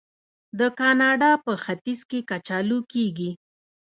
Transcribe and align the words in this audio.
د 0.59 0.61
کاناډا 0.79 1.31
په 1.45 1.51
ختیځ 1.63 1.99
کې 2.09 2.19
کچالو 2.29 2.79
کیږي. 2.91 3.31